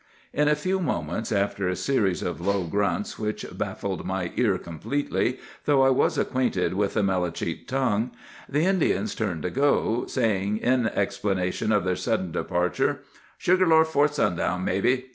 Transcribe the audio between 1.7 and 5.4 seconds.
series of low grunts, which baffled my ear completely,